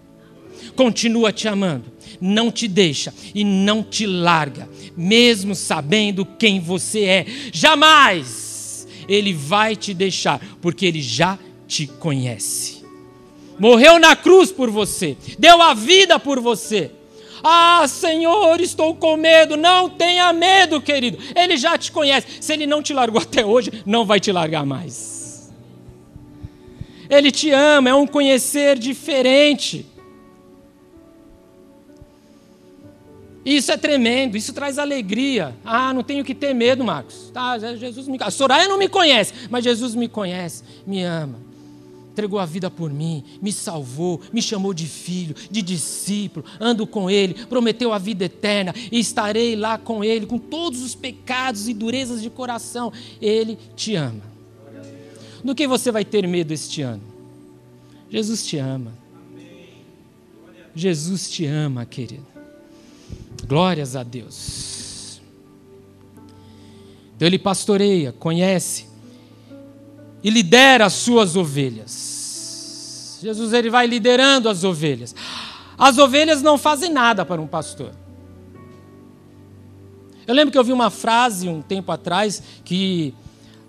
[0.76, 7.26] Continua te amando não te deixa e não te larga, mesmo sabendo quem você é.
[7.54, 11.47] Jamais ele vai te deixar, porque ele já te
[12.00, 12.86] conhece.
[13.60, 16.92] Morreu na cruz por você, deu a vida por você.
[17.44, 19.56] Ah, Senhor, estou com medo.
[19.56, 21.18] Não tenha medo, querido.
[21.36, 22.28] Ele já te conhece.
[22.42, 25.52] Se ele não te largou até hoje, não vai te largar mais.
[27.10, 29.86] Ele te ama, é um conhecer diferente.
[33.46, 35.56] Isso é tremendo, isso traz alegria.
[35.64, 37.32] Ah, não tenho que ter medo, Marcos.
[37.34, 41.47] Tá, Jesus me A Soraya não me conhece, mas Jesus me conhece, me ama.
[42.18, 47.12] Entregou a vida por mim, me salvou, me chamou de filho, de discípulo, ando com
[47.12, 51.76] Ele, prometeu a vida eterna e estarei lá com Ele, com todos os pecados e
[51.76, 52.92] durezas de coração.
[53.22, 54.24] Ele te ama.
[55.44, 57.04] Do que você vai ter medo este ano?
[58.10, 58.92] Jesus te ama.
[60.74, 62.26] Jesus te ama, querido.
[63.48, 65.22] Glórias a Deus.
[67.16, 68.88] Então ele pastoreia, conhece
[70.28, 73.18] e lidera as suas ovelhas.
[73.24, 75.16] Jesus ele vai liderando as ovelhas.
[75.78, 77.94] As ovelhas não fazem nada para um pastor.
[80.28, 83.13] Eu lembro que eu vi uma frase um tempo atrás que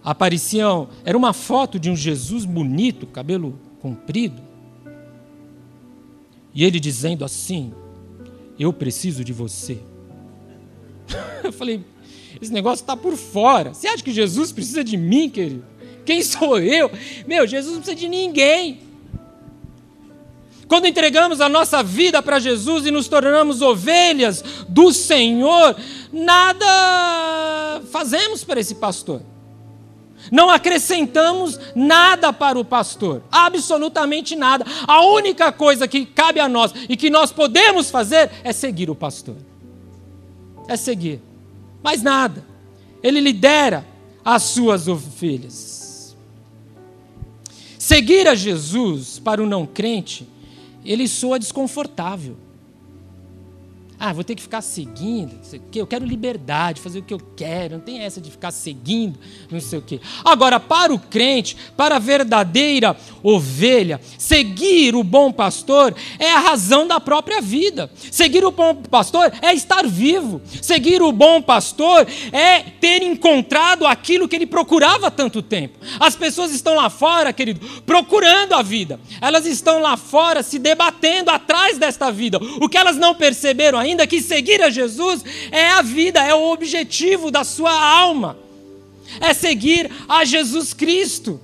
[0.03, 4.43] apareciam, era uma foto de um Jesus bonito, cabelo comprido,
[6.53, 7.73] E ele dizendo assim:
[8.59, 9.79] Eu preciso de você.
[11.45, 11.85] Eu falei:
[12.43, 13.75] Esse negócio está por fora.
[13.75, 15.78] Você acha que Jesus precisa de mim, querido?
[16.09, 16.91] Quem sou eu?
[17.27, 18.81] Meu, Jesus não precisa de ninguém.
[20.67, 25.77] Quando entregamos a nossa vida para Jesus e nos tornamos ovelhas do Senhor,
[26.11, 29.21] nada fazemos para esse pastor.
[30.33, 34.65] Não acrescentamos nada para o pastor, absolutamente nada.
[34.87, 38.95] A única coisa que cabe a nós e que nós podemos fazer é seguir o
[38.95, 39.37] pastor.
[40.69, 41.21] É seguir.
[41.83, 42.47] Mais nada.
[43.03, 43.87] Ele lidera
[44.25, 45.68] as suas ovelhas.
[47.89, 50.29] Seguir a Jesus para o não crente
[50.85, 52.37] ele soa desconfortável.
[54.01, 55.81] Ah, vou ter que ficar seguindo, não sei o quê.
[55.81, 59.19] eu quero liberdade, fazer o que eu quero, não tem essa de ficar seguindo,
[59.51, 60.01] não sei o quê.
[60.25, 66.87] Agora, para o crente, para a verdadeira ovelha, seguir o bom pastor é a razão
[66.87, 67.91] da própria vida.
[68.11, 70.41] Seguir o bom pastor é estar vivo.
[70.63, 75.79] Seguir o bom pastor é ter encontrado aquilo que ele procurava há tanto tempo.
[75.99, 79.01] As pessoas estão lá fora, querido, procurando a vida.
[79.21, 82.39] Elas estão lá fora se debatendo atrás desta vida.
[82.61, 86.35] O que elas não perceberam ainda ainda que seguir a Jesus é a vida, é
[86.35, 88.39] o objetivo da sua alma.
[89.21, 91.41] É seguir a Jesus Cristo.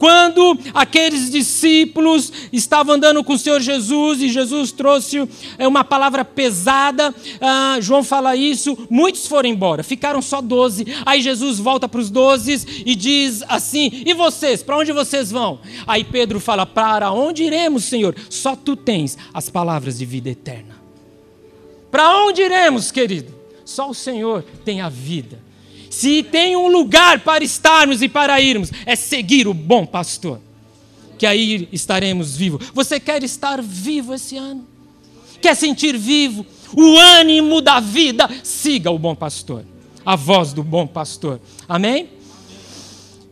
[0.00, 6.24] Quando aqueles discípulos estavam andando com o Senhor Jesus e Jesus trouxe é, uma palavra
[6.24, 10.86] pesada, ah, João fala isso, muitos foram embora, ficaram só doze.
[11.04, 15.60] Aí Jesus volta para os doze e diz assim: E vocês, para onde vocês vão?
[15.86, 18.16] Aí Pedro fala: Para onde iremos, Senhor?
[18.30, 20.69] Só tu tens as palavras de vida eterna.
[21.90, 23.34] Para onde iremos, querido?
[23.64, 25.38] Só o Senhor tem a vida.
[25.90, 30.40] Se tem um lugar para estarmos e para irmos, é seguir o bom pastor.
[31.18, 32.70] Que aí estaremos vivos.
[32.72, 34.66] Você quer estar vivo esse ano?
[35.42, 36.46] Quer sentir vivo?
[36.72, 38.30] O ânimo da vida?
[38.44, 39.64] Siga o bom pastor.
[40.06, 41.40] A voz do bom pastor.
[41.68, 42.08] Amém?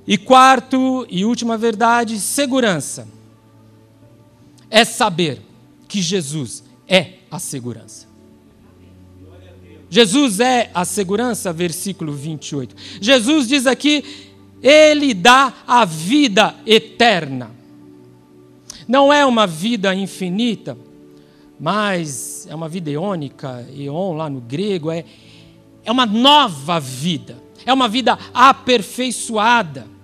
[0.07, 3.07] E quarto e última verdade, segurança.
[4.69, 5.41] É saber
[5.87, 8.08] que Jesus é a segurança.
[9.91, 12.75] Jesus é a segurança, versículo 28.
[13.01, 14.05] Jesus diz aqui:
[14.63, 17.51] Ele dá a vida eterna.
[18.87, 20.77] Não é uma vida infinita,
[21.61, 25.05] mas é uma vida eônica, eon lá no grego, é,
[25.85, 29.98] é uma nova vida, é uma vida aperfeiçoada.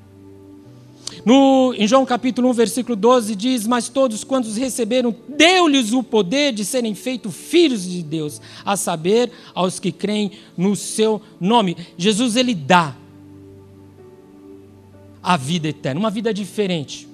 [1.25, 6.53] No, em João capítulo 1, versículo 12, diz: Mas todos quantos receberam, deu-lhes o poder
[6.53, 11.77] de serem feitos filhos de Deus, a saber, aos que creem no seu nome.
[11.97, 12.95] Jesus, ele dá
[15.23, 17.09] a vida eterna, uma vida diferente,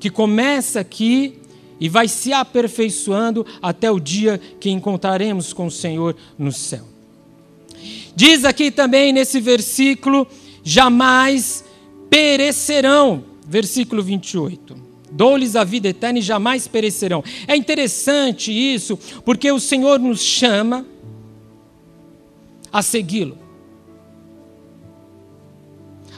[0.00, 1.38] que começa aqui
[1.78, 6.84] e vai se aperfeiçoando até o dia que encontraremos com o Senhor no céu.
[8.16, 10.26] Diz aqui também nesse versículo:
[10.64, 11.62] jamais
[12.08, 14.74] perecerão versículo 28.
[15.10, 17.22] Dou-lhes a vida eterna e jamais perecerão.
[17.46, 20.86] É interessante isso, porque o Senhor nos chama
[22.72, 23.36] a segui-lo,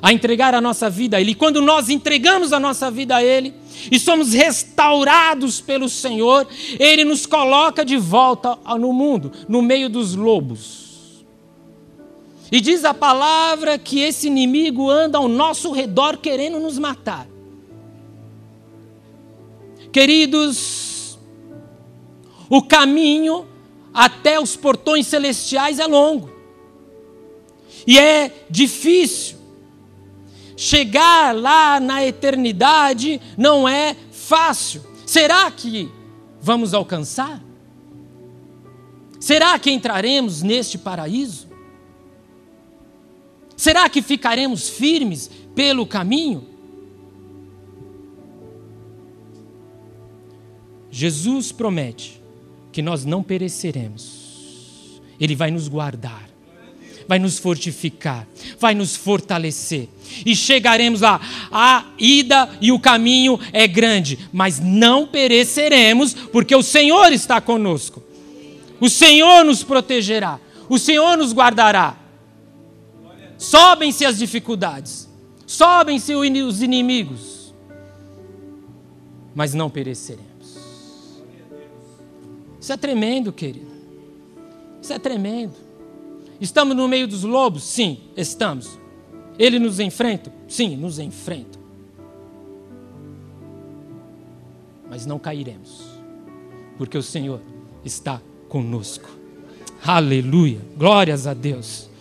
[0.00, 1.32] a entregar a nossa vida a Ele.
[1.32, 3.52] E quando nós entregamos a nossa vida a Ele
[3.90, 6.46] e somos restaurados pelo Senhor,
[6.78, 10.83] Ele nos coloca de volta no mundo, no meio dos lobos
[12.50, 17.26] e diz a palavra que esse inimigo anda ao nosso redor querendo nos matar.
[19.92, 21.18] Queridos,
[22.50, 23.46] o caminho
[23.92, 26.30] até os portões celestiais é longo.
[27.86, 29.38] E é difícil.
[30.56, 34.82] Chegar lá na eternidade não é fácil.
[35.06, 35.90] Será que
[36.40, 37.42] vamos alcançar?
[39.20, 41.53] Será que entraremos neste paraíso?
[43.56, 46.54] Será que ficaremos firmes pelo caminho?
[50.90, 52.22] Jesus promete
[52.70, 55.00] que nós não pereceremos.
[55.18, 56.28] Ele vai nos guardar,
[57.08, 58.26] vai nos fortificar,
[58.60, 59.88] vai nos fortalecer.
[60.24, 61.20] E chegaremos lá.
[61.50, 68.00] A ida e o caminho é grande, mas não pereceremos, porque o Senhor está conosco.
[68.80, 70.38] O Senhor nos protegerá,
[70.68, 72.03] o Senhor nos guardará.
[73.44, 75.06] Sobem-se as dificuldades,
[75.46, 77.54] sobem-se os inimigos,
[79.34, 80.24] mas não pereceremos.
[82.58, 83.70] Isso é tremendo, querido.
[84.80, 85.52] Isso é tremendo.
[86.40, 87.64] Estamos no meio dos lobos?
[87.64, 88.78] Sim, estamos.
[89.38, 90.32] Ele nos enfrenta?
[90.48, 91.58] Sim, nos enfrenta.
[94.88, 95.82] Mas não cairemos,
[96.78, 97.42] porque o Senhor
[97.84, 99.10] está conosco.
[99.84, 100.60] Aleluia.
[100.78, 101.92] Glórias a Deus.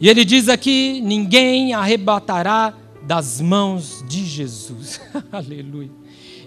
[0.00, 5.00] E ele diz aqui: ninguém arrebatará das mãos de Jesus.
[5.32, 5.90] Aleluia.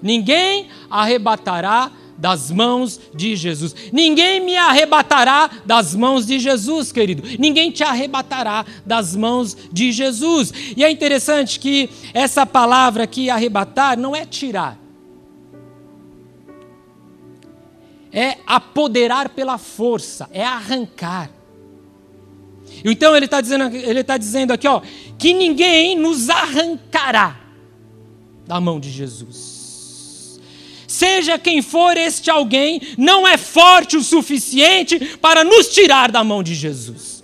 [0.01, 3.73] Ninguém arrebatará das mãos de Jesus.
[3.93, 7.23] Ninguém me arrebatará das mãos de Jesus, querido.
[7.39, 10.53] Ninguém te arrebatará das mãos de Jesus.
[10.75, 14.77] E é interessante que essa palavra aqui, arrebatar, não é tirar.
[18.11, 21.38] É apoderar pela força, é arrancar.
[22.83, 24.81] Então ele está dizendo, ele tá dizendo aqui, ó,
[25.17, 27.39] que ninguém nos arrancará
[28.47, 30.39] da mão de Jesus.
[30.87, 36.41] Seja quem for este alguém, não é forte o suficiente para nos tirar da mão
[36.41, 37.23] de Jesus.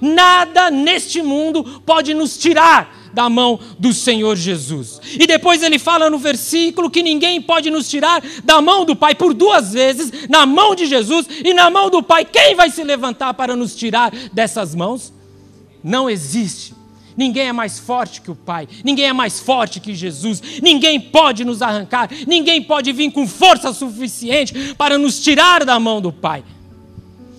[0.00, 5.00] Nada neste mundo pode nos tirar da mão do Senhor Jesus.
[5.12, 9.14] E depois ele fala no versículo que ninguém pode nos tirar da mão do Pai
[9.14, 12.24] por duas vezes, na mão de Jesus e na mão do Pai.
[12.24, 15.12] Quem vai se levantar para nos tirar dessas mãos?
[15.82, 16.74] Não existe.
[17.16, 21.44] Ninguém é mais forte que o Pai, ninguém é mais forte que Jesus, ninguém pode
[21.44, 26.42] nos arrancar, ninguém pode vir com força suficiente para nos tirar da mão do Pai.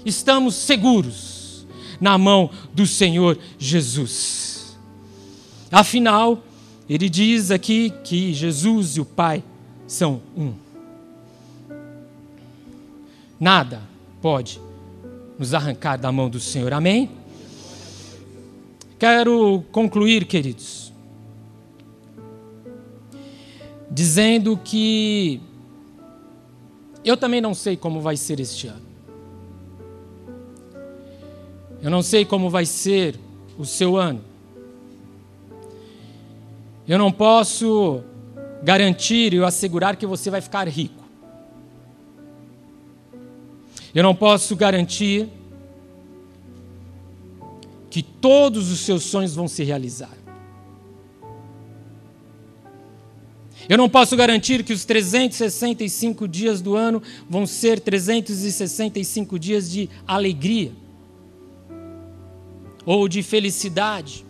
[0.05, 1.65] Estamos seguros
[1.99, 4.42] na mão do Senhor Jesus.
[5.73, 6.43] Afinal,
[6.87, 9.43] ele diz aqui que Jesus e o Pai
[9.87, 10.53] são um.
[13.39, 13.81] Nada
[14.21, 14.61] pode
[15.39, 16.71] nos arrancar da mão do Senhor.
[16.73, 17.09] Amém?
[18.99, 20.93] Quero concluir, queridos,
[23.89, 25.41] dizendo que
[27.03, 28.85] eu também não sei como vai ser este ano.
[31.81, 33.19] Eu não sei como vai ser
[33.57, 34.32] o seu ano.
[36.87, 38.03] Eu não posso
[38.61, 41.03] garantir e assegurar que você vai ficar rico.
[43.95, 45.29] Eu não posso garantir
[47.89, 50.17] que todos os seus sonhos vão se realizar.
[53.69, 59.89] Eu não posso garantir que os 365 dias do ano vão ser 365 dias de
[60.05, 60.73] alegria
[62.85, 64.25] ou de felicidade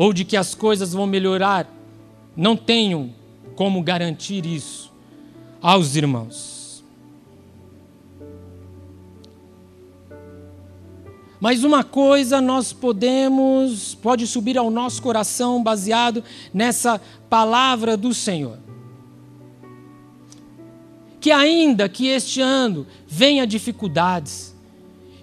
[0.00, 1.70] ou de que as coisas vão melhorar,
[2.34, 3.12] não tenho
[3.54, 4.90] como garantir isso
[5.60, 6.82] aos irmãos.
[11.38, 16.98] Mas uma coisa nós podemos, pode subir ao nosso coração baseado nessa
[17.28, 18.56] palavra do Senhor.
[21.20, 24.56] Que ainda que este ano venha dificuldades,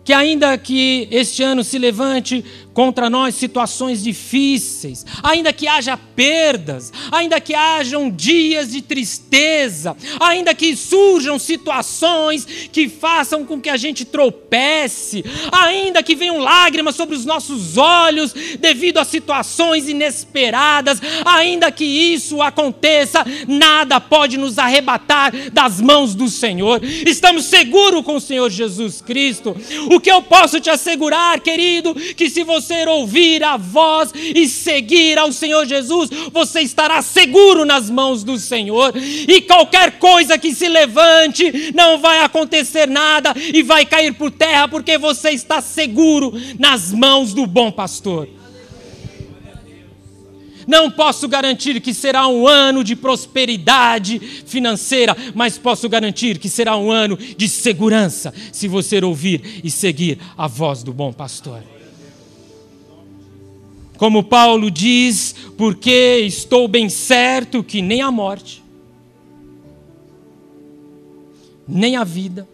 [0.08, 2.46] que ainda que este ano se levante
[2.78, 10.54] contra nós situações difíceis, ainda que haja perdas, ainda que hajam dias de tristeza, ainda
[10.54, 17.16] que surjam situações que façam com que a gente tropece, ainda que venham lágrimas sobre
[17.16, 25.34] os nossos olhos devido a situações inesperadas, ainda que isso aconteça, nada pode nos arrebatar
[25.52, 26.80] das mãos do Senhor.
[26.84, 29.58] Estamos seguros com o Senhor Jesus Cristo.
[29.90, 34.48] O que eu posso te assegurar, querido, que se você você ouvir a voz e
[34.48, 38.94] seguir ao Senhor Jesus, você estará seguro nas mãos do Senhor.
[38.96, 44.68] E qualquer coisa que se levante, não vai acontecer nada e vai cair por terra,
[44.68, 48.28] porque você está seguro nas mãos do bom pastor.
[50.68, 56.76] Não posso garantir que será um ano de prosperidade financeira, mas posso garantir que será
[56.76, 61.77] um ano de segurança, se você ouvir e seguir a voz do bom pastor.
[63.98, 68.64] Como Paulo diz, porque estou bem certo que nem a morte,
[71.68, 72.48] nem a vida,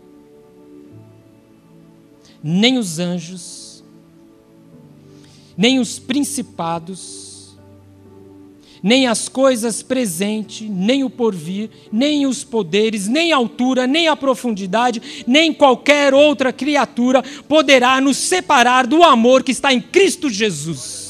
[2.41, 3.83] nem os anjos,
[5.57, 7.57] nem os principados,
[8.81, 14.15] nem as coisas presentes, nem o porvir, nem os poderes, nem a altura, nem a
[14.15, 21.02] profundidade, nem qualquer outra criatura poderá nos separar do amor que está em Cristo Jesus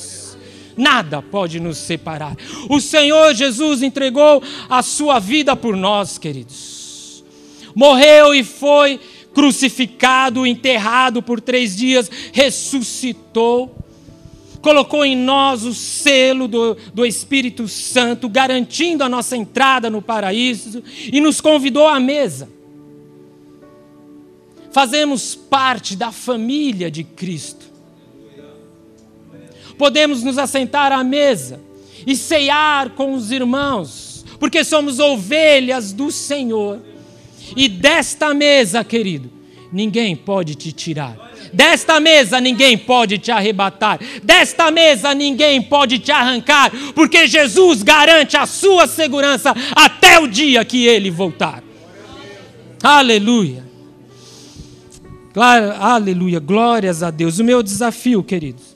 [0.78, 2.36] nada pode nos separar.
[2.70, 7.24] O Senhor Jesus entregou a sua vida por nós, queridos.
[7.76, 9.00] Morreu e foi
[9.34, 13.76] crucificado, enterrado por três dias, ressuscitou,
[14.62, 20.84] colocou em nós o selo do, do Espírito Santo, garantindo a nossa entrada no paraíso
[21.12, 22.48] e nos convidou à mesa.
[24.72, 27.73] Fazemos parte da família de Cristo.
[29.84, 31.60] Podemos nos assentar à mesa
[32.08, 36.80] e ceiar com os irmãos, porque somos ovelhas do Senhor.
[37.54, 39.30] E desta mesa, querido,
[39.74, 41.18] ninguém pode te tirar.
[41.52, 44.00] Desta mesa ninguém pode te arrebatar.
[44.24, 50.64] Desta mesa ninguém pode te arrancar, porque Jesus garante a sua segurança até o dia
[50.64, 51.62] que ele voltar.
[52.82, 53.66] Aleluia.
[55.78, 56.40] Aleluia.
[56.40, 57.38] Glórias a Deus.
[57.38, 58.73] O meu desafio, queridos,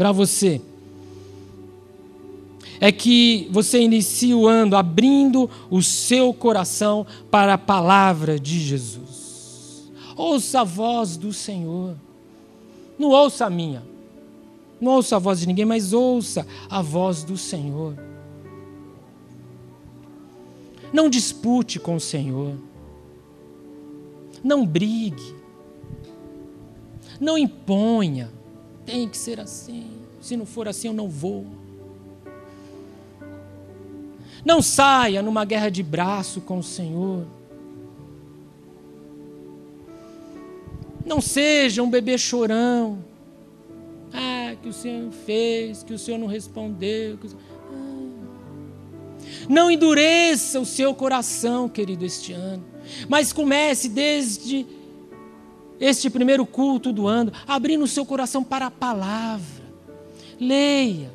[0.00, 0.62] para você
[2.80, 9.92] é que você inicie o ano abrindo o seu coração para a palavra de Jesus.
[10.16, 11.98] Ouça a voz do Senhor.
[12.98, 13.82] Não ouça a minha.
[14.80, 17.94] Não ouça a voz de ninguém, mas ouça a voz do Senhor.
[20.94, 22.54] Não dispute com o Senhor.
[24.42, 25.34] Não brigue.
[27.20, 28.30] Não imponha.
[28.86, 29.89] Tem que ser assim.
[30.20, 31.46] Se não for assim, eu não vou.
[34.44, 37.26] Não saia numa guerra de braço com o Senhor.
[41.04, 42.98] Não seja um bebê chorão.
[44.12, 47.18] Ah, que o Senhor fez, que o Senhor não respondeu.
[47.24, 48.10] Ah.
[49.48, 52.64] Não endureça o seu coração, querido, este ano.
[53.08, 54.66] Mas comece desde
[55.78, 59.59] este primeiro culto do ano, abrindo o seu coração para a palavra.
[60.40, 61.12] Leia,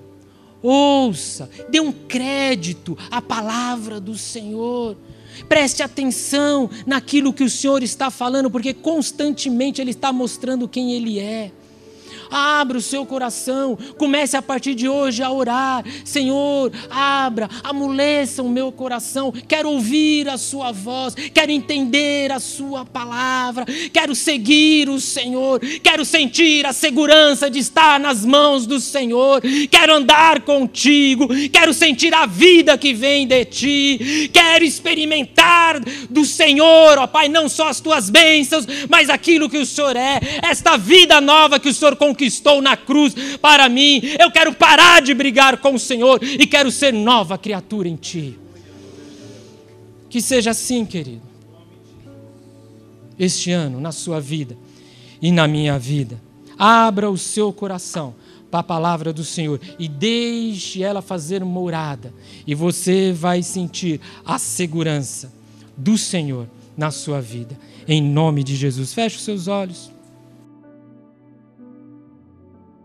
[0.62, 4.96] ouça, dê um crédito à palavra do Senhor.
[5.50, 11.20] Preste atenção naquilo que o Senhor está falando, porque constantemente Ele está mostrando quem Ele
[11.20, 11.52] é.
[12.30, 15.84] Abra o seu coração, comece a partir de hoje a orar.
[16.04, 19.32] Senhor, abra, amoleça o meu coração.
[19.48, 26.04] Quero ouvir a Sua voz, quero entender a Sua palavra, quero seguir o Senhor, quero
[26.04, 32.26] sentir a segurança de estar nas mãos do Senhor, quero andar contigo, quero sentir a
[32.26, 38.10] vida que vem de Ti, quero experimentar do Senhor, ó Pai, não só as Tuas
[38.10, 42.62] bênçãos, mas aquilo que o Senhor é, esta vida nova que o Senhor conquistou conquistou
[42.62, 44.02] na cruz para mim.
[44.18, 48.40] Eu quero parar de brigar com o Senhor e quero ser nova criatura em Ti.
[50.10, 51.22] Que seja assim, querido.
[53.20, 54.58] Este ano, na sua vida
[55.22, 56.20] e na minha vida.
[56.58, 58.16] Abra o seu coração
[58.50, 62.14] para a palavra do Senhor e deixe ela fazer morada.
[62.48, 65.32] E você vai sentir a segurança
[65.76, 66.48] do Senhor
[66.78, 67.58] na sua vida.
[67.88, 68.94] Em nome de Jesus.
[68.94, 69.95] Feche os seus olhos.